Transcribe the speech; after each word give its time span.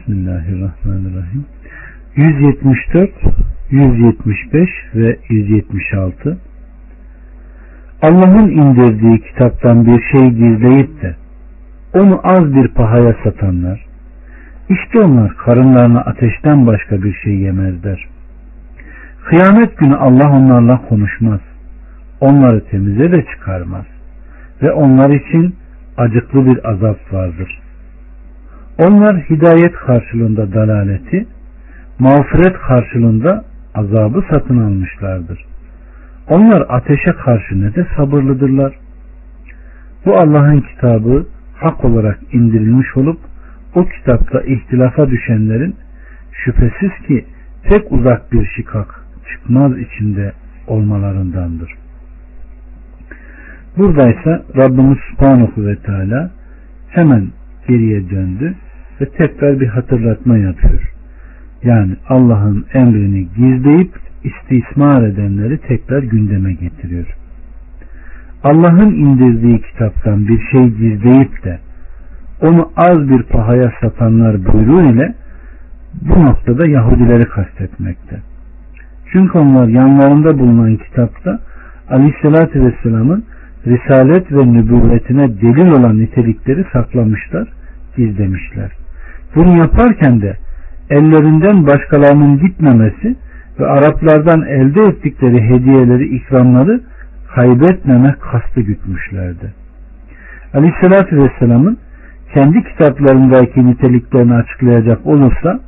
Bismillahirrahmanirrahim. 0.00 1.44
174, 2.16 3.10
175 3.70 4.68
ve 4.94 5.18
176 5.28 6.38
Allah'ın 8.02 8.50
indirdiği 8.50 9.20
kitaptan 9.20 9.86
bir 9.86 10.02
şey 10.02 10.30
gizleyip 10.30 11.02
de 11.02 11.16
onu 11.94 12.20
az 12.22 12.54
bir 12.54 12.68
pahaya 12.68 13.16
satanlar 13.24 13.86
işte 14.68 15.00
onlar 15.00 15.36
karınlarına 15.36 16.00
ateşten 16.00 16.66
başka 16.66 17.02
bir 17.02 17.14
şey 17.14 17.34
yemezler. 17.34 18.08
Kıyamet 19.24 19.78
günü 19.78 19.96
Allah 19.96 20.30
onlarla 20.30 20.82
konuşmaz. 20.88 21.40
Onları 22.20 22.64
temize 22.64 23.12
de 23.12 23.24
çıkarmaz. 23.24 23.86
Ve 24.62 24.72
onlar 24.72 25.10
için 25.10 25.54
acıklı 25.96 26.46
bir 26.46 26.70
azap 26.70 27.12
vardır. 27.12 27.60
Onlar 28.80 29.16
hidayet 29.16 29.72
karşılığında 29.72 30.52
dalaleti, 30.52 31.26
mağfiret 31.98 32.58
karşılığında 32.58 33.44
azabı 33.74 34.24
satın 34.30 34.58
almışlardır. 34.58 35.44
Onlar 36.28 36.66
ateşe 36.68 37.12
karşı 37.12 37.62
ne 37.62 37.74
de 37.74 37.86
sabırlıdırlar. 37.96 38.74
Bu 40.06 40.16
Allah'ın 40.16 40.60
kitabı 40.60 41.26
hak 41.54 41.84
olarak 41.84 42.18
indirilmiş 42.32 42.96
olup 42.96 43.18
o 43.74 43.84
kitapta 43.84 44.40
ihtilafa 44.40 45.10
düşenlerin 45.10 45.76
şüphesiz 46.32 47.06
ki 47.06 47.24
pek 47.62 47.92
uzak 47.92 48.32
bir 48.32 48.46
şikak 48.56 49.04
çıkmaz 49.32 49.72
içinde 49.78 50.32
olmalarındandır. 50.66 51.74
Buradaysa 53.78 54.42
Rabbimiz 54.56 54.98
Subhanahu 55.10 55.66
ve 55.66 55.76
Teala 55.76 56.30
hemen 56.88 57.28
geriye 57.68 58.10
döndü 58.10 58.54
ve 59.00 59.08
tekrar 59.08 59.60
bir 59.60 59.66
hatırlatma 59.66 60.38
yapıyor. 60.38 60.92
Yani 61.62 61.96
Allah'ın 62.08 62.66
emrini 62.74 63.28
gizleyip 63.36 63.90
istismar 64.24 65.02
edenleri 65.02 65.58
tekrar 65.58 66.02
gündeme 66.02 66.52
getiriyor. 66.52 67.06
Allah'ın 68.44 68.90
indirdiği 68.90 69.62
kitaptan 69.62 70.28
bir 70.28 70.40
şey 70.50 70.68
gizleyip 70.68 71.44
de 71.44 71.58
onu 72.40 72.70
az 72.76 73.08
bir 73.08 73.22
pahaya 73.22 73.72
satanlar 73.80 74.44
buyruğu 74.44 74.92
ile 74.92 75.14
bu 76.02 76.24
noktada 76.24 76.66
Yahudileri 76.66 77.24
kastetmekte. 77.24 78.20
Çünkü 79.12 79.38
onlar 79.38 79.68
yanlarında 79.68 80.38
bulunan 80.38 80.76
kitapta 80.76 81.40
Aleyhisselatü 81.90 82.64
Vesselam'ın 82.64 83.24
risalet 83.66 84.32
ve 84.32 84.52
nübüvvetine 84.52 85.40
delil 85.40 85.70
olan 85.70 85.98
nitelikleri 85.98 86.64
saklamışlar, 86.72 87.48
gizlemişler. 87.96 88.70
Bunu 89.34 89.58
yaparken 89.58 90.20
de 90.20 90.36
ellerinden 90.90 91.66
başkalarının 91.66 92.38
gitmemesi 92.38 93.16
ve 93.60 93.66
Araplardan 93.66 94.42
elde 94.42 94.82
ettikleri 94.82 95.42
hediyeleri, 95.42 96.16
ikramları 96.16 96.80
kaybetmemek 97.34 98.20
kastı 98.20 98.60
gütmüşlerdi. 98.60 99.52
Aleyhisselatü 100.54 101.16
Vesselam'ın 101.16 101.78
kendi 102.34 102.64
kitaplarındaki 102.64 103.66
niteliklerini 103.66 104.34
açıklayacak 104.34 105.06
olursa 105.06 105.60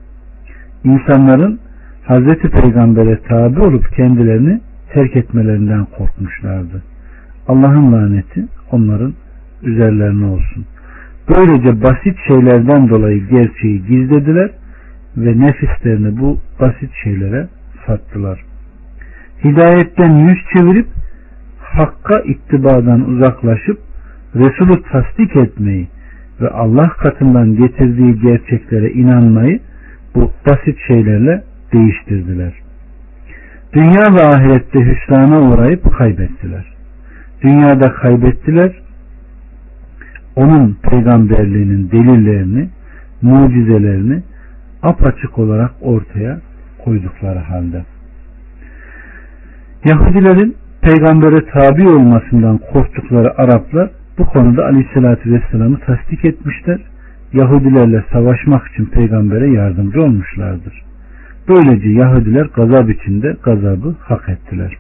insanların 0.85 1.61
Hazreti 2.05 2.51
Peygamber'e 2.51 3.19
tabi 3.29 3.61
olup 3.61 3.93
kendilerini 3.97 4.61
terk 4.93 5.17
etmelerinden 5.17 5.85
korkmuşlardı. 5.99 6.83
Allah'ın 7.49 7.93
laneti 7.93 8.47
onların 8.71 9.15
üzerlerine 9.63 10.27
olsun. 10.27 10.65
Böylece 11.29 11.83
basit 11.83 12.17
şeylerden 12.29 12.89
dolayı 12.89 13.29
gerçeği 13.29 13.87
gizlediler 13.87 14.51
ve 15.17 15.41
nefislerini 15.41 16.21
bu 16.21 16.39
basit 16.61 16.91
şeylere 17.05 17.49
sattılar. 17.87 18.45
Hidayetten 19.45 20.13
yüz 20.13 20.39
çevirip 20.57 20.87
hakka 21.59 22.21
ittibadan 22.21 23.09
uzaklaşıp 23.09 23.79
Resulü 24.35 24.83
tasdik 24.83 25.37
etmeyi 25.37 25.89
ve 26.41 26.49
Allah 26.49 26.89
katından 26.89 27.57
getirdiği 27.57 28.21
gerçeklere 28.21 28.91
inanmayı 28.91 29.61
bu 30.15 30.33
basit 30.47 30.79
şeylerle 30.87 31.43
değiştirdiler. 31.73 32.53
Dünya 33.73 34.15
ve 34.15 34.23
ahirette 34.23 34.81
hüsrana 34.81 35.41
uğrayıp 35.41 35.97
kaybettiler. 35.99 36.65
Dünyada 37.43 37.93
kaybettiler. 37.93 38.82
Onun 40.37 40.79
peygamberliğinin 40.83 41.91
delillerini, 41.91 42.69
mucizelerini 43.23 44.23
apaçık 44.83 45.39
olarak 45.39 45.71
ortaya 45.81 46.41
koydukları 46.85 47.39
halde. 47.39 47.85
Yahudilerin 49.85 50.57
peygambere 50.83 51.45
tabi 51.47 51.89
olmasından 51.89 52.59
korktukları 52.73 53.39
Araplar 53.39 53.91
bu 54.19 54.27
konuda 54.27 54.65
Aleyhisselatü 54.65 55.33
Vesselam'ı 55.33 55.79
tasdik 55.79 56.25
etmişler. 56.25 56.81
Yahudilerle 57.33 58.05
savaşmak 58.13 58.69
için 58.69 58.85
peygambere 58.85 59.51
yardımcı 59.51 60.03
olmuşlardır. 60.03 60.83
Böylece 61.49 61.89
Yahudiler 61.89 62.47
gazap 62.47 62.91
içinde 62.91 63.37
gazabı 63.43 63.95
hak 64.01 64.29
ettiler. 64.29 64.77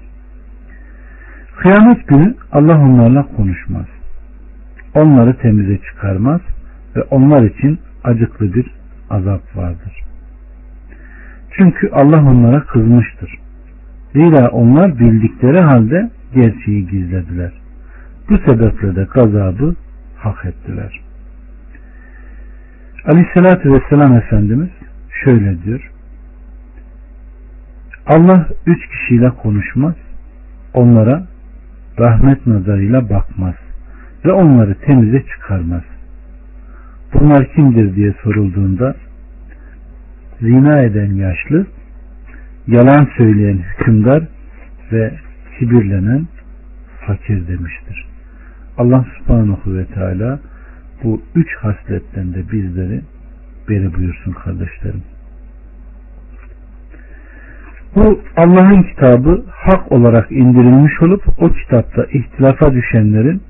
Kıyamet 1.56 2.08
günü 2.08 2.34
Allah 2.52 2.78
onlarla 2.78 3.26
konuşmaz. 3.36 3.86
Onları 4.94 5.36
temize 5.38 5.78
çıkarmaz 5.78 6.41
ve 6.97 7.03
onlar 7.03 7.42
için 7.42 7.78
acıklı 8.04 8.54
bir 8.54 8.66
azap 9.10 9.56
vardır. 9.56 10.03
Çünkü 11.50 11.91
Allah 11.92 12.30
onlara 12.30 12.60
kızmıştır. 12.60 13.38
Zira 14.12 14.48
onlar 14.48 14.98
bildikleri 14.98 15.60
halde 15.60 16.10
gerçeği 16.34 16.86
gizlediler. 16.86 17.52
Bu 18.28 18.38
sebeple 18.38 18.97
de 18.97 19.06
gazabı 19.14 19.75
hak 20.16 20.44
ettiler. 20.44 21.00
Aleyhissalatü 23.04 23.72
vesselam 23.72 24.16
Efendimiz 24.16 24.70
şöyle 25.25 25.62
diyor. 25.62 25.91
Allah 28.06 28.48
üç 28.66 28.88
kişiyle 28.88 29.31
konuşmaz, 29.31 29.94
onlara 30.75 31.26
rahmet 31.98 32.47
nazarıyla 32.47 33.10
bakmaz 33.10 33.54
ve 34.25 34.33
onları 34.33 34.75
temize 34.75 35.22
çıkarmaz. 35.27 35.83
Bunlar 37.15 37.53
kimdir 37.53 37.94
diye 37.97 38.15
sorulduğunda 38.22 38.94
zina 40.41 40.83
eden 40.83 41.15
yaşlı, 41.15 41.66
yalan 42.66 43.09
söyleyen 43.16 43.59
hükümdar 43.59 44.25
ve 44.93 45.15
kibirlenen 45.59 46.27
fakir 47.06 47.49
demiştir. 47.49 48.06
Allah 48.78 49.05
subhanahu 49.19 49.75
ve 49.75 49.87
teala 49.87 50.41
bu 51.05 51.22
üç 51.34 51.56
hasletten 51.56 52.34
de 52.34 52.53
bizleri 52.53 53.03
beri 53.69 53.94
buyursun 53.94 54.32
kardeşlerim. 54.32 55.03
Bu 57.97 58.21
Allah'ın 58.37 58.82
kitabı 58.82 59.44
hak 59.50 59.93
olarak 59.93 60.32
indirilmiş 60.32 61.03
olup 61.03 61.22
o 61.38 61.53
kitapta 61.53 62.05
ihtilafa 62.05 62.75
düşenlerin 62.75 63.43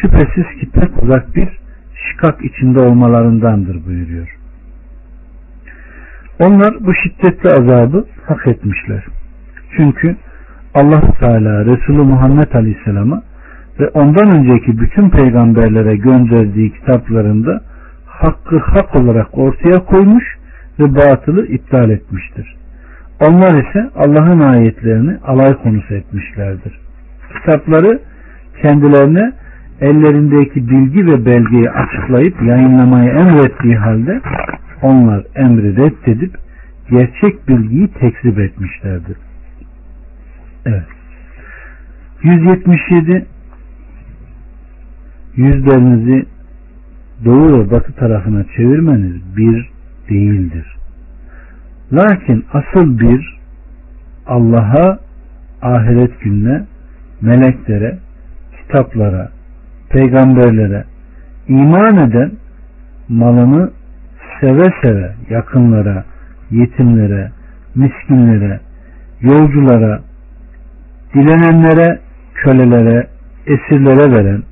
şüphesiz 0.00 0.60
ki 0.60 0.70
pek 0.70 1.02
uzak 1.02 1.36
bir 1.36 1.48
şikak 1.94 2.44
içinde 2.44 2.80
olmalarındandır 2.80 3.86
buyuruyor. 3.86 4.38
Onlar 6.40 6.74
bu 6.80 6.94
şiddetli 6.94 7.50
azabı 7.50 8.06
hak 8.26 8.46
etmişler. 8.46 9.04
Çünkü 9.76 10.16
Allah 10.74 11.00
Teala 11.20 11.64
Resulü 11.64 12.02
Muhammed 12.02 12.52
Aleyhisselam'a 12.52 13.22
ve 13.80 13.88
ondan 13.88 14.36
önceki 14.36 14.78
bütün 14.78 15.10
peygamberlere 15.10 15.96
gönderdiği 15.96 16.72
kitaplarında 16.72 17.60
hakkı 18.06 18.58
hak 18.58 18.96
olarak 18.96 19.38
ortaya 19.38 19.84
koymuş 19.84 20.24
ve 20.80 20.94
batılı 20.94 21.46
iptal 21.46 21.90
etmiştir. 21.90 22.56
Onlar 23.28 23.68
ise 23.68 23.90
Allah'ın 23.96 24.40
ayetlerini 24.40 25.16
alay 25.26 25.54
konusu 25.62 25.94
etmişlerdir. 25.94 26.80
Kitapları 27.38 28.00
kendilerine 28.62 29.32
ellerindeki 29.80 30.68
bilgi 30.68 31.06
ve 31.06 31.26
belgeyi 31.26 31.70
açıklayıp 31.70 32.42
yayınlamayı 32.42 33.10
emrettiği 33.10 33.76
halde 33.76 34.20
onlar 34.82 35.24
emri 35.34 35.76
reddedip 35.76 36.36
gerçek 36.90 37.48
bilgiyi 37.48 37.88
tekzip 37.88 38.38
etmişlerdir. 38.38 39.16
Evet. 40.66 40.86
177 42.22 43.26
yüzlerinizi 45.36 46.26
doğu 47.24 47.58
ve 47.58 47.70
batı 47.70 47.92
tarafına 47.92 48.44
çevirmeniz 48.56 49.36
bir 49.36 49.70
değildir. 50.10 50.76
Lakin 51.92 52.44
asıl 52.52 52.98
bir 52.98 53.38
Allah'a, 54.26 54.98
ahiret 55.62 56.20
gününe, 56.20 56.64
meleklere, 57.20 57.98
kitaplara, 58.56 59.30
peygamberlere 59.90 60.84
iman 61.48 61.96
eden 61.96 62.32
malını 63.08 63.70
seve 64.40 64.64
seve 64.82 65.14
yakınlara, 65.30 66.04
yetimlere, 66.50 67.30
miskinlere, 67.74 68.60
yolculara, 69.20 70.00
dilenenlere, 71.14 72.00
kölelere, 72.34 73.06
esirlere 73.46 74.12
veren, 74.12 74.42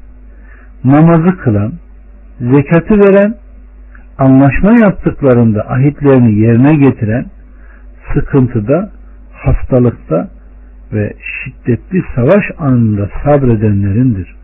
namazı 0.85 1.37
kılan, 1.37 1.73
zekatı 2.41 2.95
veren, 2.95 3.35
anlaşma 4.19 4.73
yaptıklarında 4.85 5.71
ahitlerini 5.71 6.39
yerine 6.39 6.75
getiren, 6.75 7.27
sıkıntıda, 8.15 8.91
hastalıkta 9.33 10.29
ve 10.93 11.13
şiddetli 11.21 12.03
savaş 12.15 12.45
anında 12.59 13.11
sabredenlerindir. 13.25 14.37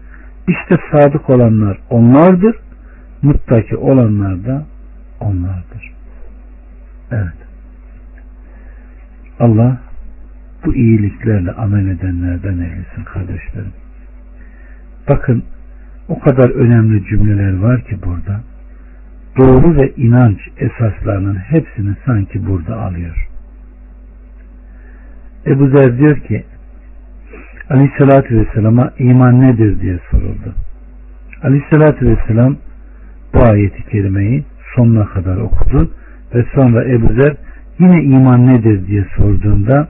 İşte 0.49 0.79
sadık 0.93 1.31
olanlar 1.31 1.79
onlardır, 1.91 2.57
muttaki 3.23 3.77
olanlar 3.77 4.45
da 4.45 4.67
onlardır. 5.21 5.93
Evet. 7.11 7.43
Allah 9.41 9.81
bu 10.65 10.75
iyiliklerle 10.75 11.53
amel 11.53 11.87
edenlerden 11.87 12.59
eylesin 12.59 13.05
kardeşlerim. 13.05 13.73
Bakın 15.09 15.45
o 16.09 16.19
kadar 16.19 16.51
önemli 16.51 17.05
cümleler 17.05 17.59
var 17.59 17.85
ki 17.85 17.99
burada. 18.07 18.41
Doğru 19.39 19.77
ve 19.77 19.93
inanç 19.97 20.39
esaslarının 20.57 21.35
hepsini 21.35 21.95
sanki 22.07 22.47
burada 22.47 22.81
alıyor. 22.81 23.29
Ebu 25.47 25.69
Zer 25.69 25.99
diyor 25.99 26.21
ki 26.21 26.45
Aleyhisselatü 27.71 28.41
Vesselam'a 28.41 28.91
iman 28.99 29.41
nedir 29.41 29.81
diye 29.81 29.99
soruldu. 30.11 30.55
Aleyhisselatü 31.43 32.07
Vesselam 32.07 32.57
bu 33.35 33.45
ayeti 33.45 33.83
kerimeyi 33.91 34.45
sonuna 34.75 35.07
kadar 35.07 35.37
okudu 35.37 35.91
ve 36.35 36.45
sonra 36.55 36.85
Ebu 36.85 37.13
Zer 37.13 37.37
yine 37.79 38.03
iman 38.03 38.47
nedir 38.47 38.87
diye 38.87 39.05
sorduğunda 39.17 39.89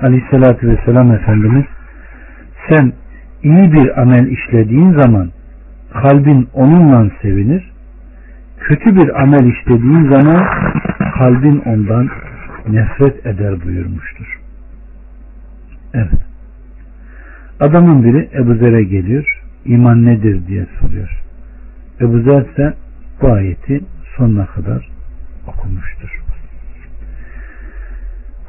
Aleyhisselatü 0.00 0.68
Vesselam 0.68 1.12
Efendimiz 1.12 1.64
sen 2.68 2.92
iyi 3.42 3.72
bir 3.72 4.00
amel 4.00 4.26
işlediğin 4.26 4.92
zaman 4.92 5.30
kalbin 5.92 6.48
onunla 6.54 7.10
sevinir 7.22 7.72
kötü 8.60 8.96
bir 8.96 9.22
amel 9.22 9.46
işlediğin 9.52 10.10
zaman 10.10 10.44
kalbin 11.18 11.62
ondan 11.66 12.08
nefret 12.68 13.26
eder 13.26 13.64
buyurmuştur. 13.64 14.40
Evet. 15.94 16.33
Adamın 17.60 18.04
biri 18.04 18.28
Ebu 18.34 18.54
Zer'e 18.54 18.82
geliyor. 18.82 19.40
İman 19.64 20.06
nedir 20.06 20.46
diye 20.46 20.66
soruyor. 20.80 21.22
Ebu 22.00 22.20
Zer 22.20 22.42
ise 22.42 22.74
bu 23.22 23.32
ayeti 23.32 23.80
sonuna 24.16 24.46
kadar 24.46 24.88
okumuştur. 25.46 26.20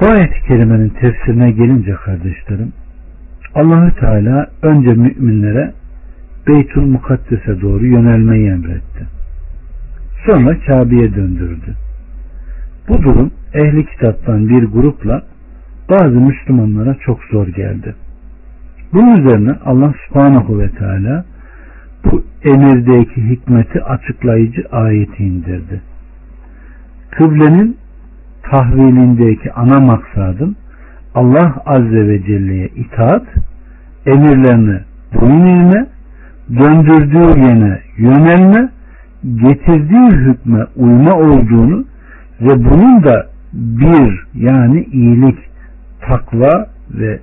Bu 0.02 0.06
ayet-i 0.06 0.48
kerimenin 0.48 0.90
tefsirine 0.90 1.52
gelince 1.52 1.94
kardeşlerim 1.94 2.74
Allahü 3.56 3.96
Teala 3.96 4.48
önce 4.62 4.94
müminlere 4.94 5.74
Beytül 6.48 6.82
Mukaddes'e 6.82 7.62
doğru 7.62 7.86
yönelmeyi 7.86 8.50
emretti. 8.50 9.08
Sonra 10.26 10.60
Kabe'ye 10.60 11.16
döndürdü. 11.16 11.76
Bu 12.88 13.04
durum 13.04 13.32
ehli 13.54 13.86
kitaptan 13.86 14.50
bir 14.50 14.64
grupla 14.64 15.24
bazı 15.90 16.22
Müslümanlara 16.22 16.96
çok 17.06 17.24
zor 17.24 17.48
geldi. 17.48 17.96
Bunun 18.96 19.18
üzerine 19.18 19.52
Allah 19.66 19.94
subhanahu 20.08 20.60
ve 20.60 20.70
teala 20.70 21.26
bu 22.06 22.24
emirdeki 22.44 23.30
hikmeti 23.30 23.84
açıklayıcı 23.84 24.64
ayeti 24.72 25.24
indirdi. 25.24 25.82
Kıblenin 27.12 27.78
tahvilindeki 28.44 29.54
ana 29.54 29.80
maksadım 29.80 30.56
Allah 31.16 31.56
Azze 31.66 32.08
ve 32.08 32.24
Celle'ye 32.24 32.68
itaat, 32.68 33.24
emirlerini 34.06 34.80
boyun 35.14 35.46
eğme, 35.46 35.88
döndürdüğü 36.50 37.40
yene 37.40 37.80
yönelme, 37.98 38.70
getirdiği 39.24 40.10
hükme 40.10 40.66
uyma 40.76 41.14
olduğunu 41.14 41.86
ve 42.42 42.66
bunun 42.66 43.04
da 43.04 43.28
bir 43.54 44.26
yani 44.34 44.84
iyilik, 44.84 45.38
takva 46.02 46.68
ve 46.92 47.20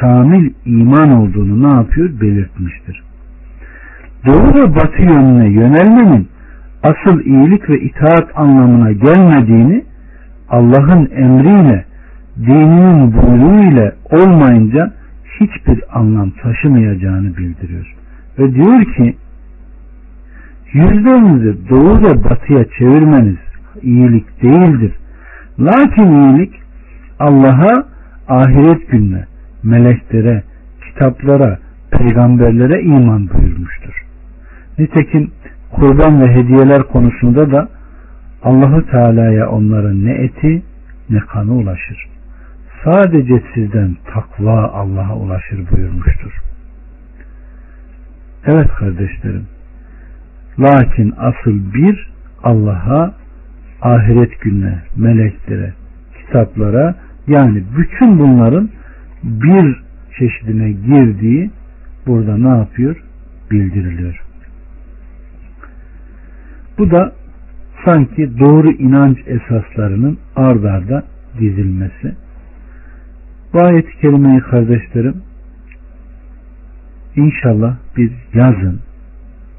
kamil 0.00 0.52
iman 0.64 1.10
olduğunu 1.10 1.62
ne 1.62 1.74
yapıyor? 1.74 2.20
Belirtmiştir. 2.20 3.02
Doğu 4.26 4.54
ve 4.54 4.74
batı 4.74 5.02
yönüne 5.02 5.48
yönelmenin 5.48 6.28
asıl 6.82 7.20
iyilik 7.20 7.70
ve 7.70 7.80
itaat 7.80 8.38
anlamına 8.38 8.92
gelmediğini 8.92 9.84
Allah'ın 10.48 11.10
emriyle 11.16 11.84
dininin 12.38 13.12
buyruğu 13.12 13.72
ile 13.72 13.92
olmayınca 14.10 14.92
hiçbir 15.40 15.98
anlam 15.98 16.30
taşımayacağını 16.30 17.36
bildiriyor. 17.36 17.94
Ve 18.38 18.54
diyor 18.54 18.84
ki 18.84 19.16
yüzlerinizi 20.72 21.68
doğu 21.68 22.02
ve 22.02 22.24
batıya 22.24 22.64
çevirmeniz 22.78 23.36
iyilik 23.82 24.42
değildir. 24.42 24.92
Lakin 25.58 26.12
iyilik 26.12 26.54
Allah'a 27.18 27.86
ahiret 28.28 28.90
gününe, 28.90 29.24
meleklere, 29.64 30.42
kitaplara, 30.86 31.58
peygamberlere 31.90 32.82
iman 32.82 33.28
buyurmuştur. 33.28 34.04
Nitekim 34.78 35.30
kurban 35.70 36.22
ve 36.22 36.34
hediyeler 36.34 36.82
konusunda 36.82 37.52
da 37.52 37.68
Allahu 38.42 38.86
Teala'ya 38.86 39.50
onların 39.50 40.04
ne 40.04 40.12
eti 40.12 40.62
ne 41.10 41.18
kanı 41.18 41.52
ulaşır. 41.52 42.06
Sadece 42.84 43.42
sizden 43.54 43.96
takva 44.14 44.62
Allah'a 44.62 45.16
ulaşır 45.16 45.70
buyurmuştur. 45.70 46.32
Evet 48.46 48.68
kardeşlerim. 48.68 49.46
Lakin 50.58 51.14
asıl 51.18 51.74
bir 51.74 52.10
Allah'a, 52.42 53.14
ahiret 53.82 54.40
gününe, 54.40 54.78
meleklere, 54.96 55.72
kitaplara 56.18 56.94
yani 57.26 57.64
bütün 57.78 58.18
bunların 58.18 58.70
bir 59.24 59.82
çeşidine 60.18 60.72
girdiği 60.72 61.50
burada 62.06 62.36
ne 62.36 62.48
yapıyor? 62.48 62.96
Bildiriliyor. 63.50 64.20
Bu 66.78 66.90
da 66.90 67.12
sanki 67.84 68.38
doğru 68.38 68.70
inanç 68.70 69.18
esaslarının 69.26 70.18
ard 70.36 70.64
arda 70.64 71.04
dizilmesi. 71.40 72.14
Bu 73.52 73.64
ayet-i 73.64 74.40
kardeşlerim 74.50 75.22
inşallah 77.16 77.76
bir 77.96 78.12
yazın, 78.34 78.80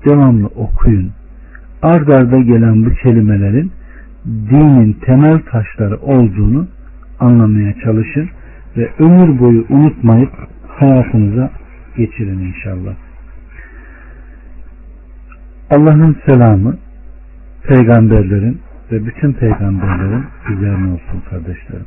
devamlı 0.06 0.48
okuyun. 0.48 1.12
Ard 1.82 2.08
arda 2.08 2.40
gelen 2.40 2.86
bu 2.86 2.94
kelimelerin 2.94 3.72
dinin 4.26 4.94
temel 4.94 5.40
taşları 5.40 5.98
olduğunu 5.98 6.68
anlamaya 7.20 7.74
çalışın 7.84 8.30
ve 8.78 8.92
ömür 9.00 9.40
boyu 9.40 9.66
unutmayıp 9.70 10.32
hayatınıza 10.68 11.52
geçirin 11.98 12.40
inşallah. 12.40 12.96
Allah'ın 15.70 16.18
selamı 16.26 16.78
peygamberlerin 17.64 18.62
ve 18.92 19.06
bütün 19.06 19.34
peygamberlerin 19.34 20.26
üzerine 20.54 20.94
olsun 20.94 21.24
kardeşlerim. 21.30 21.86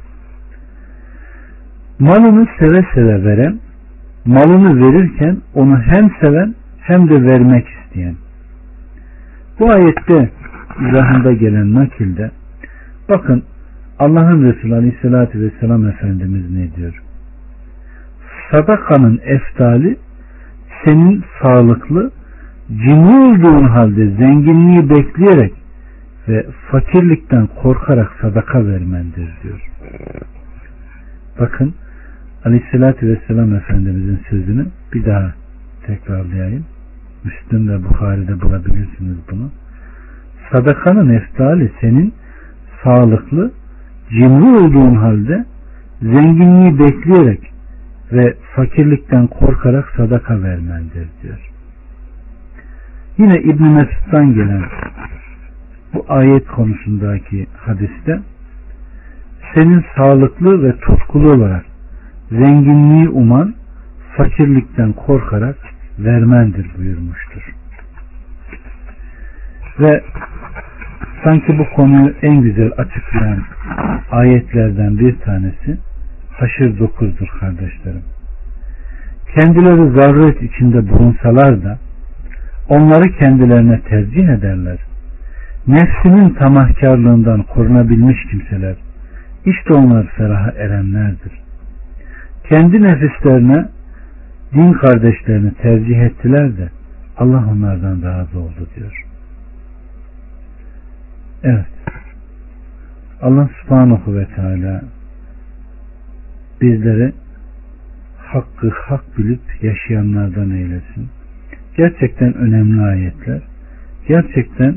Malını 1.98 2.46
seve 2.58 2.84
seve 2.94 3.24
veren, 3.24 3.60
malını 4.24 4.86
verirken 4.86 5.36
onu 5.54 5.82
hem 5.82 6.10
seven 6.20 6.54
hem 6.80 7.08
de 7.08 7.22
vermek 7.22 7.66
isteyen. 7.68 8.14
Bu 9.60 9.70
ayette 9.70 10.30
izahında 10.88 11.32
gelen 11.32 11.74
nakilde 11.74 12.30
bakın 13.08 13.42
Allah'ın 13.98 14.44
Resulü 14.44 14.74
Aleyhisselatü 14.74 15.40
Vesselam 15.40 15.86
Efendimiz 15.86 16.50
ne 16.50 16.76
diyor? 16.76 17.02
Sadakanın 18.50 19.20
eftali 19.24 19.96
senin 20.84 21.24
sağlıklı, 21.42 22.10
cimri 22.68 23.16
olduğun 23.16 23.64
halde 23.64 24.06
zenginliği 24.06 24.90
bekleyerek 24.90 25.52
ve 26.28 26.46
fakirlikten 26.70 27.46
korkarak 27.46 28.12
sadaka 28.20 28.66
vermendir 28.66 29.28
diyor. 29.42 29.70
Bakın 31.40 31.74
Aleyhisselatü 32.44 33.08
Vesselam 33.08 33.54
Efendimizin 33.54 34.20
sözünü 34.30 34.66
bir 34.94 35.06
daha 35.06 35.34
tekrarlayayım. 35.86 36.64
Müslüm 37.24 37.68
ve 37.68 37.84
Bukhari'de 37.84 38.40
bulabilirsiniz 38.40 39.16
bunu. 39.30 39.50
Sadakanın 40.52 41.10
eftali 41.10 41.72
senin 41.80 42.14
sağlıklı, 42.84 43.50
cimri 44.10 44.64
olduğun 44.64 44.94
halde 44.94 45.44
zenginliği 46.02 46.78
bekleyerek 46.78 47.52
ve 48.12 48.34
fakirlikten 48.56 49.26
korkarak 49.26 49.92
sadaka 49.96 50.42
vermendir 50.42 51.08
diyor. 51.22 51.50
Yine 53.18 53.38
İbn 53.38 53.64
Mesud'dan 53.64 54.34
gelen 54.34 54.62
bu 55.94 56.04
ayet 56.08 56.46
konusundaki 56.46 57.46
hadiste 57.56 58.20
senin 59.54 59.84
sağlıklı 59.96 60.62
ve 60.62 60.76
tutkulu 60.78 61.32
olarak 61.32 61.64
zenginliği 62.30 63.08
uman 63.08 63.54
fakirlikten 64.16 64.92
korkarak 64.92 65.56
vermendir 65.98 66.66
buyurmuştur. 66.78 67.54
Ve 69.80 70.02
sanki 71.24 71.58
bu 71.58 71.64
konuyu 71.76 72.14
en 72.22 72.40
güzel 72.40 72.70
açıklayan 72.78 73.42
ayetlerden 74.10 74.98
bir 74.98 75.18
tanesi 75.18 75.78
Haşr 76.32 76.62
9'dur 76.62 77.38
kardeşlerim. 77.40 78.02
Kendileri 79.34 80.00
zaruret 80.00 80.42
içinde 80.42 80.88
bulunsalar 80.88 81.64
da 81.64 81.78
onları 82.68 83.12
kendilerine 83.18 83.80
tercih 83.80 84.28
ederler. 84.28 84.78
Nefsinin 85.66 86.30
tamahkarlığından 86.34 87.42
korunabilmiş 87.42 88.26
kimseler 88.30 88.76
işte 89.46 89.74
onlar 89.74 90.06
feraha 90.06 90.50
erenlerdir. 90.50 91.32
Kendi 92.48 92.82
nefislerine 92.82 93.68
din 94.54 94.72
kardeşlerini 94.72 95.54
tercih 95.54 96.00
ettiler 96.00 96.56
de 96.58 96.68
Allah 97.18 97.44
onlardan 97.52 98.02
razı 98.02 98.38
oldu 98.38 98.68
diyor. 98.76 99.07
Evet. 101.42 101.66
Allah 103.22 103.48
subhanahu 103.62 104.16
ve 104.16 104.26
teala 104.36 104.82
bizleri 106.60 107.12
hakkı 108.18 108.70
hak 108.70 109.18
bilip 109.18 109.40
yaşayanlardan 109.62 110.50
eylesin. 110.50 111.08
Gerçekten 111.76 112.34
önemli 112.34 112.82
ayetler. 112.82 113.40
Gerçekten 114.08 114.74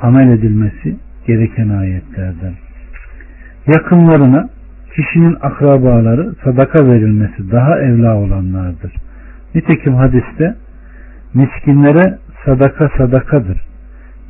amel 0.00 0.28
edilmesi 0.28 0.96
gereken 1.26 1.68
ayetlerden. 1.68 2.54
Yakınlarına 3.66 4.48
kişinin 4.94 5.36
akrabaları 5.40 6.34
sadaka 6.44 6.86
verilmesi 6.86 7.50
daha 7.50 7.78
evla 7.80 8.16
olanlardır. 8.16 8.92
Nitekim 9.54 9.94
hadiste 9.94 10.56
miskinlere 11.34 12.18
sadaka 12.44 12.90
sadakadır. 12.98 13.60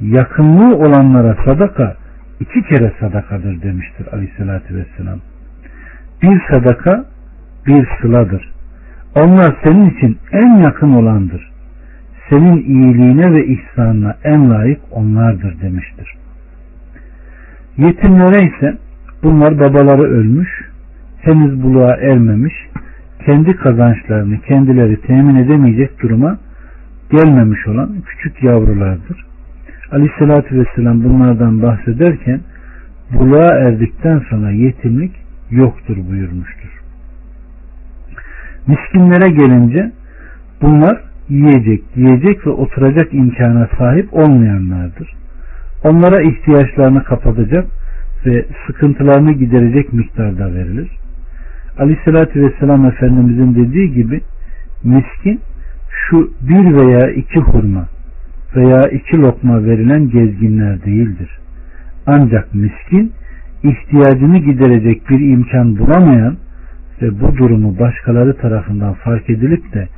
Yakınlığı 0.00 0.76
olanlara 0.76 1.36
sadaka 1.44 1.96
iki 2.40 2.62
kere 2.62 2.92
sadakadır 3.00 3.62
demiştir 3.62 4.06
aleyhissalatü 4.12 4.76
vesselam. 4.76 5.18
Bir 6.22 6.42
sadaka 6.50 7.04
bir 7.66 7.88
sıladır. 8.00 8.52
Onlar 9.14 9.56
senin 9.64 9.90
için 9.90 10.18
en 10.32 10.56
yakın 10.56 10.90
olandır. 10.90 11.50
Senin 12.30 12.56
iyiliğine 12.56 13.32
ve 13.32 13.46
ihsanına 13.46 14.16
en 14.24 14.50
layık 14.50 14.80
onlardır 14.90 15.60
demiştir. 15.60 16.14
Yetimlere 17.76 18.46
ise 18.46 18.78
bunlar 19.22 19.60
babaları 19.60 20.02
ölmüş, 20.02 20.48
henüz 21.20 21.62
buluğa 21.62 21.96
ermemiş, 21.96 22.54
kendi 23.26 23.56
kazançlarını 23.56 24.40
kendileri 24.40 25.00
temin 25.00 25.36
edemeyecek 25.36 26.02
duruma 26.02 26.38
gelmemiş 27.10 27.66
olan 27.66 27.96
küçük 28.06 28.42
yavrulardır. 28.42 29.27
Aleyhissalatü 29.92 30.58
vesselam 30.58 31.04
bunlardan 31.04 31.62
bahsederken 31.62 32.40
buluğa 33.12 33.54
erdikten 33.54 34.22
sonra 34.30 34.50
yetimlik 34.50 35.12
yoktur 35.50 35.96
buyurmuştur. 36.10 36.68
Miskinlere 38.66 39.30
gelince 39.30 39.92
bunlar 40.62 41.00
yiyecek, 41.28 41.82
yiyecek 41.96 42.46
ve 42.46 42.50
oturacak 42.50 43.14
imkana 43.14 43.68
sahip 43.78 44.14
olmayanlardır. 44.14 45.14
Onlara 45.84 46.22
ihtiyaçlarını 46.22 47.04
kapatacak 47.04 47.66
ve 48.26 48.44
sıkıntılarını 48.66 49.32
giderecek 49.32 49.92
miktarda 49.92 50.54
verilir. 50.54 50.90
Aleyhissalatü 51.78 52.42
Vesselam 52.42 52.86
Efendimizin 52.86 53.54
dediği 53.54 53.92
gibi 53.92 54.20
miskin 54.84 55.40
şu 55.90 56.30
bir 56.40 56.74
veya 56.74 57.10
iki 57.10 57.40
hurma 57.40 57.86
veya 58.56 58.88
iki 58.88 59.16
lokma 59.16 59.64
verilen 59.64 60.10
gezginler 60.10 60.84
değildir. 60.84 61.38
Ancak 62.06 62.54
miskin 62.54 63.12
ihtiyacını 63.62 64.38
giderecek 64.38 65.10
bir 65.10 65.20
imkan 65.20 65.78
bulamayan 65.78 66.36
ve 67.02 67.20
bu 67.20 67.36
durumu 67.36 67.78
başkaları 67.78 68.36
tarafından 68.36 68.94
fark 68.94 69.30
edilip 69.30 69.74
de 69.74 69.88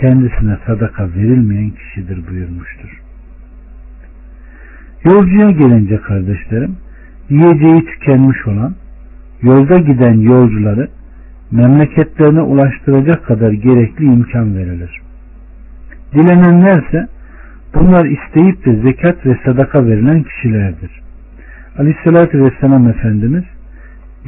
kendisine 0.00 0.58
sadaka 0.66 1.08
verilmeyen 1.14 1.70
kişidir 1.70 2.28
buyurmuştur. 2.30 3.00
Yolcuya 5.04 5.50
gelince 5.50 5.96
kardeşlerim, 5.96 6.76
yiyeceği 7.30 7.84
tükenmiş 7.84 8.46
olan, 8.46 8.74
yolda 9.42 9.76
giden 9.76 10.14
yolcuları 10.20 10.88
memleketlerine 11.50 12.40
ulaştıracak 12.40 13.26
kadar 13.26 13.52
gerekli 13.52 14.04
imkan 14.04 14.56
verilir. 14.56 15.00
Dilenenlerse 16.14 17.08
bunlar 17.74 18.06
isteyip 18.06 18.66
de 18.66 18.76
zekat 18.82 19.26
ve 19.26 19.38
sadaka 19.44 19.86
verilen 19.86 20.22
kişilerdir. 20.22 20.90
Aleyhissalatü 21.78 22.44
Vesselam 22.44 22.88
Efendimiz 22.88 23.44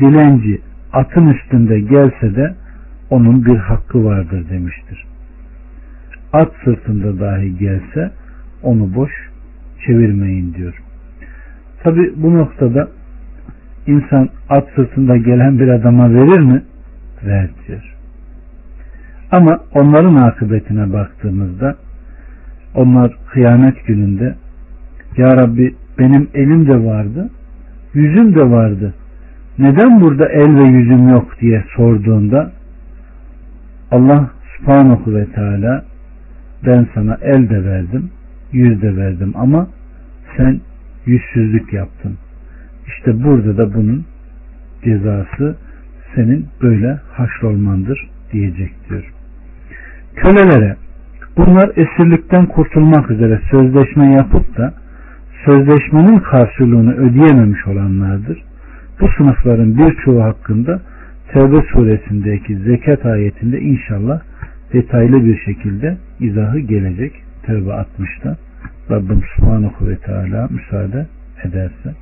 dilenci 0.01 0.61
atın 0.93 1.27
üstünde 1.27 1.81
gelse 1.81 2.37
de 2.37 2.55
onun 3.11 3.45
bir 3.45 3.57
hakkı 3.57 4.05
vardır 4.05 4.51
demiştir. 4.51 5.05
At 6.33 6.53
sırtında 6.65 7.21
dahi 7.21 7.59
gelse 7.59 8.11
onu 8.63 8.95
boş 8.95 9.11
çevirmeyin 9.87 10.55
diyor. 10.55 10.75
Tabi 11.83 12.13
bu 12.17 12.35
noktada 12.35 12.89
insan 13.87 14.29
at 14.49 14.69
sırtında 14.77 15.17
gelen 15.17 15.59
bir 15.59 15.69
adama 15.69 16.15
verir 16.15 16.41
mi? 16.41 16.63
Ver 17.27 17.51
diyor. 17.69 17.95
Ama 19.33 19.61
onların 19.75 20.15
akıbetine 20.15 20.93
baktığımızda 20.93 21.77
onlar 22.75 23.17
kıyamet 23.33 23.87
gününde 23.87 24.35
Ya 25.17 25.37
Rabbi 25.37 25.75
benim 25.99 26.29
elim 26.35 26.69
de 26.69 26.85
vardı, 26.85 27.31
yüzüm 27.95 28.35
de 28.35 28.50
vardı. 28.50 28.95
Neden 29.59 30.00
burada 30.00 30.29
el 30.29 30.57
ve 30.57 30.62
yüzüm 30.62 31.09
yok 31.09 31.41
diye 31.41 31.65
sorduğunda 31.77 32.53
Allah 33.91 34.31
subhanahu 34.57 35.15
ve 35.15 35.27
teala 35.27 35.85
ben 36.67 36.87
sana 36.95 37.19
el 37.23 37.50
de 37.50 37.65
verdim, 37.65 38.11
yüz 38.53 38.83
de 38.83 38.97
verdim 38.97 39.33
ama 39.35 39.69
sen 40.37 40.61
yüzsüzlük 41.07 41.73
yaptın. 41.73 42.19
İşte 42.87 43.25
burada 43.25 43.57
da 43.57 43.75
bunun 43.75 44.05
cezası 44.85 45.57
senin 46.15 46.47
böyle 46.62 46.99
haşrolmandır 47.12 48.11
diyecek 48.33 48.73
diyor. 48.89 49.12
Kölelere 50.17 50.77
bunlar 51.37 51.71
esirlikten 51.77 52.47
kurtulmak 52.47 53.11
üzere 53.11 53.41
sözleşme 53.51 54.13
yapıp 54.13 54.57
da 54.59 54.75
sözleşmenin 55.45 56.19
karşılığını 56.19 56.95
ödeyememiş 56.95 57.67
olanlardır. 57.67 58.43
Bu 59.01 59.09
sınıfların 59.17 59.79
birçoğu 59.79 60.23
hakkında 60.23 60.81
Tevbe 61.33 61.63
suresindeki 61.73 62.57
zekat 62.57 63.07
ayetinde 63.07 63.61
inşallah 63.61 64.21
detaylı 64.73 65.25
bir 65.25 65.39
şekilde 65.39 65.97
izahı 66.21 66.59
gelecek. 66.59 67.13
Tevbe 67.47 67.71
60'ta. 67.71 68.37
Rabbim 68.91 69.23
Subhanahu 69.37 69.89
ve 69.89 69.97
Teala 69.97 70.49
müsaade 70.51 71.07
ederse. 71.45 71.95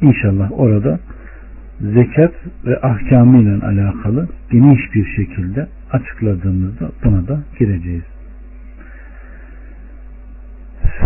İnşallah 0.00 0.50
orada 0.52 0.98
zekat 1.80 2.32
ve 2.66 2.80
ahkamıyla 2.80 3.68
alakalı 3.68 4.28
geniş 4.50 4.94
bir 4.94 5.06
şekilde 5.16 5.66
açıkladığımızda 5.92 6.90
buna 7.04 7.28
da 7.28 7.40
gireceğiz. 7.58 8.02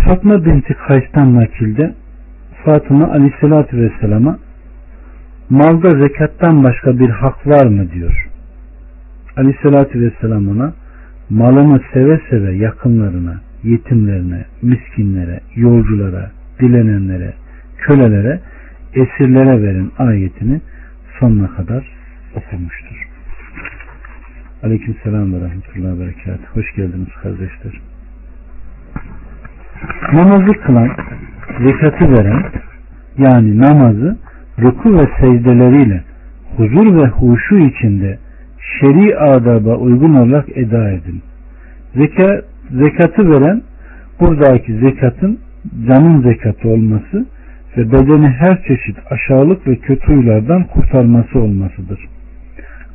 Fatma 0.05 0.45
binti 0.45 0.75
Kays'tan 0.75 1.35
nakilde 1.35 1.95
Fatıma 2.65 3.11
aleyhissalatü 3.11 3.81
vesselama 3.81 4.39
malda 5.51 5.91
zekattan 5.91 6.65
başka 6.65 6.99
bir 6.99 7.11
hak 7.11 7.47
var 7.47 7.67
mı 7.67 7.91
diyor. 7.91 8.29
Aleyhissalatü 9.37 10.01
vesselam 10.01 10.49
ona 10.49 10.73
malını 11.31 11.81
seve 11.93 12.21
seve 12.31 12.53
yakınlarına, 12.53 13.41
yetimlerine, 13.63 14.45
miskinlere, 14.63 15.41
yolculara, 15.55 16.31
dilenenlere, 16.61 17.35
kölelere, 17.79 18.41
esirlere 18.95 19.63
verin 19.63 19.93
ayetini 19.99 20.61
sonuna 21.21 21.51
kadar 21.57 21.87
okumuştur. 22.37 22.86
Aleyküm 24.67 24.97
selam 25.05 25.33
ve 25.33 25.41
rahmetullahi 25.41 25.99
ve 25.99 26.01
berekat. 26.01 26.41
Hoş 26.55 26.75
geldiniz 26.75 27.09
kardeşler. 27.23 27.81
Namazı 30.13 30.53
kılan, 30.53 30.91
zekatı 31.65 32.13
veren, 32.13 32.43
yani 33.19 33.59
namazı 33.59 34.17
ruku 34.59 34.99
ve 34.99 35.09
secdeleriyle 35.21 36.05
huzur 36.57 36.97
ve 36.97 37.09
huşu 37.09 37.59
içinde 37.59 38.19
şer'i 38.81 39.17
adaba 39.17 39.77
uygun 39.77 40.15
olarak 40.15 40.57
eda 40.57 40.91
edin. 40.91 41.23
Zeka, 41.95 42.43
zekatı 42.71 43.31
veren 43.31 43.63
buradaki 44.21 44.75
zekatın 44.75 45.39
canın 45.89 46.23
zekatı 46.23 46.69
olması 46.69 47.27
ve 47.77 47.93
bedeni 47.93 48.29
her 48.29 48.63
çeşit 48.63 48.97
aşağılık 49.11 49.67
ve 49.67 49.77
kötü 49.77 50.07
huylardan 50.07 50.65
kurtarması 50.65 51.39
olmasıdır. 51.39 52.09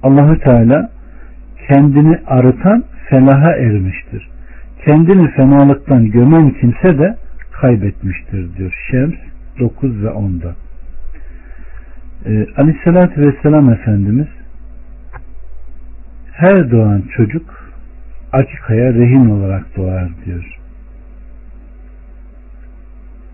Allahü 0.03 0.39
Teala 0.39 0.89
kendini 1.67 2.19
arıtan 2.27 2.83
felaha 3.09 3.51
ermiştir. 3.51 4.29
Kendini 4.85 5.31
fenalıktan 5.31 6.11
gömen 6.11 6.49
kimse 6.49 6.99
de 6.99 7.17
kaybetmiştir 7.51 8.57
diyor. 8.57 8.73
Şems 8.91 9.15
9 9.59 10.03
ve 10.03 10.07
10'da. 10.07 10.55
Ee, 12.25 12.45
Aleyhisselatü 12.57 13.21
Vesselam 13.21 13.69
Efendimiz 13.69 14.27
her 16.31 16.71
doğan 16.71 17.03
çocuk 17.15 17.73
akikaya 18.31 18.93
rehin 18.93 19.29
olarak 19.29 19.77
doğar 19.77 20.09
diyor. 20.25 20.57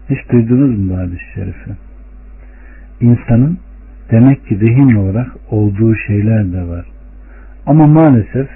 Hiç 0.10 0.32
duydunuz 0.32 0.80
mu 0.80 0.90
bu 0.90 0.98
hadis-i 0.98 1.34
şerifi? 1.36 1.72
İnsanın 3.02 3.60
demek 4.12 4.48
ki 4.48 4.60
rehin 4.60 4.96
olarak 4.96 5.28
olduğu 5.50 5.96
şeyler 5.96 6.54
de 6.54 6.68
var. 6.68 6.86
Ama 7.68 7.88
maalesef 7.88 8.48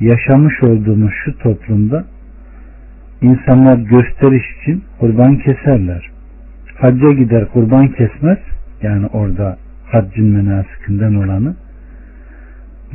yaşamış 0.00 0.62
olduğumuz 0.62 1.12
şu 1.24 1.38
toplumda 1.38 2.04
insanlar 3.22 3.76
gösteriş 3.78 4.44
için 4.60 4.84
kurban 5.00 5.36
keserler. 5.36 6.10
Hacca 6.80 7.12
gider 7.12 7.48
kurban 7.52 7.88
kesmez. 7.88 8.38
Yani 8.82 9.06
orada 9.06 9.58
haccın 9.86 10.26
menasikinden 10.26 11.14
olanı. 11.14 11.56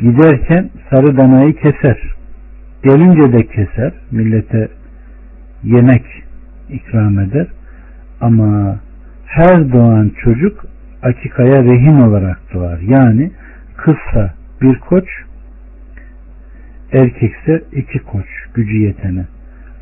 Giderken 0.01 0.69
sarı 0.89 1.17
danayı 1.17 1.53
keser. 1.53 1.97
Gelince 2.83 3.33
de 3.33 3.47
keser. 3.47 3.93
Millete 4.11 4.67
yemek 5.63 6.05
ikram 6.69 7.19
eder. 7.19 7.47
Ama 8.21 8.79
her 9.25 9.73
doğan 9.73 10.11
çocuk 10.23 10.65
akikaya 11.03 11.63
rehin 11.63 11.99
olarak 11.99 12.39
doğar. 12.53 12.79
Yani 12.79 13.31
kızsa 13.77 14.33
bir 14.61 14.79
koç, 14.79 15.05
erkekse 16.93 17.63
iki 17.71 17.99
koç 17.99 18.25
gücü 18.53 18.77
yetene. 18.77 19.25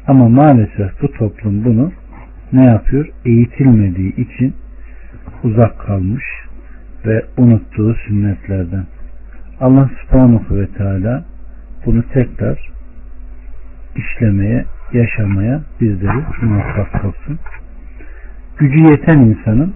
Ama 0.08 0.30
maalesef 0.30 1.02
bu 1.02 1.12
toplum 1.12 1.66
bunu 1.66 1.92
ne 2.54 2.66
yapıyor? 2.66 3.10
Eğitilmediği 3.26 4.16
için 4.16 4.54
uzak 5.44 5.80
kalmış 5.80 6.24
ve 7.06 7.26
unuttuğu 7.38 7.94
sünnetlerden. 7.94 8.86
Allah 9.60 9.90
subhanahu 10.02 10.58
ve 10.58 10.68
teala 10.68 11.26
bunu 11.86 12.04
tekrar 12.14 12.72
işlemeye, 13.96 14.66
yaşamaya 14.94 15.62
bizleri 15.82 16.24
muvaffak 16.42 17.02
kılsın. 17.02 17.40
Gücü 18.58 18.80
yeten 18.80 19.20
insanın 19.20 19.74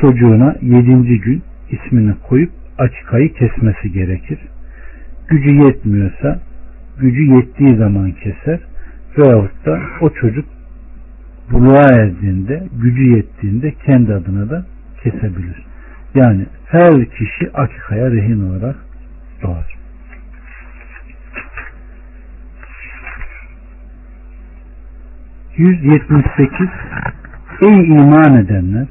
çocuğuna 0.00 0.56
yedinci 0.62 1.20
gün 1.20 1.42
ismini 1.70 2.14
koyup 2.28 2.50
akikayı 2.78 3.32
kesmesi 3.32 3.92
gerekir. 3.92 4.38
Gücü 5.28 5.50
yetmiyorsa 5.50 6.40
gücü 6.98 7.22
yettiği 7.22 7.76
zaman 7.76 8.12
keser 8.12 8.60
veyahut 9.18 9.66
da 9.66 9.80
o 10.00 10.10
çocuk 10.10 10.44
buluğa 11.50 11.88
erdiğinde 11.98 12.68
gücü 12.82 13.16
yettiğinde 13.16 13.74
kendi 13.86 14.14
adına 14.14 14.50
da 14.50 14.66
kesebilir. 15.02 15.66
Yani 16.14 16.46
her 16.66 17.04
kişi 17.04 17.52
akikaya 17.54 18.10
rehin 18.10 18.50
olarak 18.50 18.76
doğar. 19.42 19.74
...178... 25.58 26.68
Ey 27.62 27.86
iman 27.86 28.34
edenler! 28.34 28.86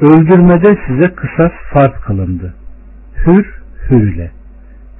Öldürmede 0.00 0.78
size 0.86 1.14
kısas 1.14 1.52
farz 1.72 1.92
kılındı. 1.92 2.54
Hür, 3.26 3.46
hür 3.90 4.14
ile. 4.14 4.30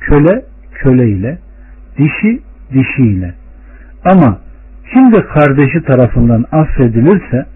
Köle, 0.00 0.44
köle 0.82 1.08
ile. 1.08 1.38
Dişi, 1.98 2.40
dişi 2.72 3.02
ile. 3.02 3.34
Ama 4.04 4.38
kim 4.92 5.12
de 5.12 5.26
kardeşi 5.26 5.82
tarafından 5.82 6.44
affedilirse 6.52 7.46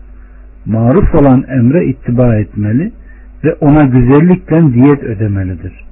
maruf 0.66 1.14
olan 1.14 1.44
emre 1.48 1.86
ittiba 1.86 2.36
etmeli 2.36 2.92
ve 3.44 3.54
ona 3.54 3.84
güzellikle 3.84 4.74
diyet 4.74 5.02
ödemelidir. 5.02 5.84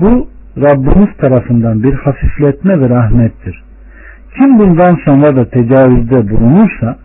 Bu 0.00 0.28
Rabbimiz 0.56 1.16
tarafından 1.18 1.82
bir 1.82 1.92
hafifletme 1.92 2.80
ve 2.80 2.88
rahmettir. 2.88 3.62
Kim 4.36 4.58
bundan 4.58 4.98
sonra 5.04 5.36
da 5.36 5.50
tecavüzde 5.50 6.30
bulunursa 6.30 6.98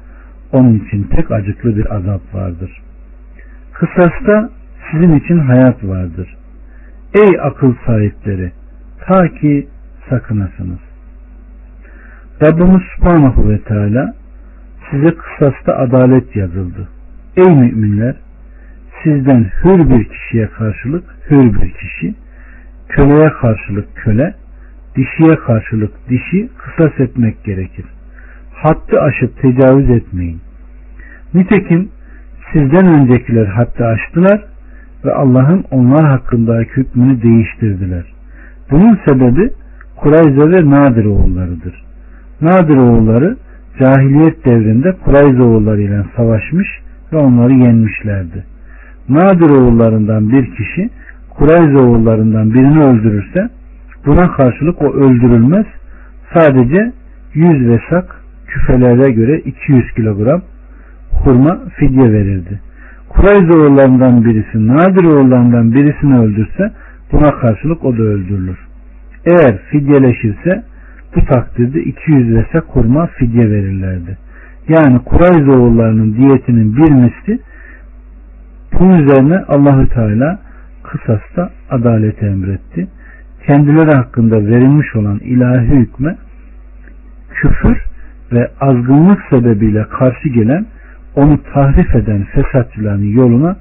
onun 0.52 0.80
için 0.80 1.04
pek 1.04 1.32
acıklı 1.32 1.78
bir 1.78 1.96
azap 1.96 2.22
vardır. 2.34 2.82
Kısasta 3.74 4.50
sizin 4.92 5.16
için 5.16 5.38
hayat 5.38 5.84
vardır. 5.84 6.38
Ey 7.14 7.40
akıl 7.42 7.74
sahipleri! 7.86 8.52
Ta 9.06 9.28
ki 9.28 9.68
sakınasınız. 10.10 10.80
Rabbimiz 12.42 12.82
Subhanahu 12.96 13.50
ve 13.50 13.62
Teala 13.62 14.14
size 14.92 15.16
kısasta 15.16 15.78
adalet 15.78 16.36
yazıldı. 16.36 16.88
Ey 17.38 17.56
müminler! 17.56 18.16
Sizden 19.04 19.44
hür 19.64 19.90
bir 19.90 20.10
kişiye 20.10 20.48
karşılık 20.48 21.04
hür 21.30 21.54
bir 21.62 21.72
kişi, 21.72 22.16
köleye 22.90 23.30
karşılık 23.30 23.96
köle, 23.96 24.36
dişiye 24.96 25.36
karşılık 25.36 25.92
dişi 26.10 26.50
kısas 26.58 27.00
etmek 27.00 27.44
gerekir. 27.44 27.86
Hattı 28.54 29.02
aşıp 29.02 29.42
tecavüz 29.42 29.90
etmeyin. 29.90 30.42
Nitekim 31.34 31.90
sizden 32.54 32.88
öncekiler 32.88 33.46
hattı 33.46 33.86
aştılar 33.86 34.46
ve 35.06 35.14
Allah'ın 35.14 35.66
onlar 35.72 36.06
hakkındaki 36.06 36.72
hükmünü 36.72 37.22
değiştirdiler. 37.22 38.19
Bunun 38.72 39.00
sebebi 39.08 39.52
Kurayza 39.96 40.52
ve 40.52 40.70
Nadir 40.70 41.06
oğullarıdır. 41.06 41.84
Nadir 42.42 42.78
oğulları 42.78 43.38
cahiliyet 43.80 44.46
devrinde 44.46 44.96
Kurayza 45.06 45.44
oğulları 45.44 45.82
ile 45.82 46.04
savaşmış 46.16 46.68
ve 47.14 47.18
onları 47.18 47.54
yenmişlerdi. 47.54 48.46
Nadir 49.10 49.50
oğullarından 49.50 50.30
bir 50.30 50.56
kişi 50.56 50.90
Kurayza 51.30 51.80
oğullarından 51.80 52.54
birini 52.54 52.84
öldürürse 52.84 53.50
buna 54.06 54.32
karşılık 54.32 54.82
o 54.82 54.94
öldürülmez 54.94 55.66
sadece 56.34 56.92
100 57.34 57.68
vesak 57.70 58.24
küfelere 58.48 59.12
göre 59.12 59.40
200 59.40 59.92
kilogram 59.92 60.42
hurma 61.12 61.60
fidye 61.76 62.14
verirdi. 62.14 62.60
Kurayza 63.10 63.60
oğullarından 63.60 64.26
birisi 64.26 64.68
Nadir 64.68 65.04
oğullarından 65.04 65.74
birisini 65.74 66.20
öldürse 66.20 66.72
buna 67.12 67.32
karşılık 67.40 67.86
o 67.86 67.98
da 67.98 68.02
öldürülür. 68.02 68.58
Eğer 69.26 69.58
fidyeleşirse 69.58 70.64
bu 71.16 71.26
takdirde 71.26 71.84
200 71.84 72.36
vese 72.36 72.60
kurma 72.60 73.08
fidye 73.08 73.52
verirlerdi. 73.52 74.18
Yani 74.68 75.00
Kurayza 75.00 75.52
oğullarının 75.52 76.18
diyetinin 76.18 76.76
bir 76.76 76.92
misli 76.92 77.40
bunun 78.80 79.04
üzerine 79.04 79.38
Allahü 79.48 79.90
Teala 79.90 80.40
kısasta 80.84 81.50
adalet 81.70 82.24
emretti. 82.24 82.88
Kendileri 83.48 83.96
hakkında 83.96 84.36
verilmiş 84.36 84.96
olan 84.96 85.20
ilahi 85.20 85.68
hükme 85.68 86.18
küfür 87.30 87.78
ve 88.32 88.52
azgınlık 88.62 89.20
sebebiyle 89.30 89.84
karşı 89.84 90.30
gelen 90.30 90.66
onu 91.16 91.44
tahrif 91.54 91.96
eden 91.96 92.24
fesatçıların 92.24 93.14
yoluna 93.14 93.56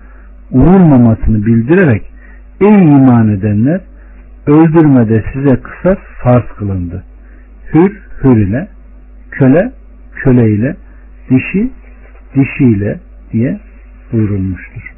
uğurmamasını 0.51 1.47
bildirerek 1.47 2.03
ey 2.61 2.83
iman 2.83 3.29
edenler 3.29 3.81
öldürmede 4.47 5.25
size 5.33 5.57
kısas 5.63 5.99
farz 6.23 6.45
kılındı. 6.59 7.05
Hür 7.75 8.03
hür 8.25 8.37
ile 8.37 8.69
köle 9.31 9.73
köle 10.15 10.51
ile 10.51 10.77
dişi 11.31 11.71
dişi 12.35 12.65
ile 12.65 13.01
diye 13.33 13.61
buyurulmuştur. 14.13 14.98